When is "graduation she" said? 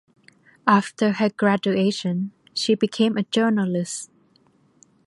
1.29-2.73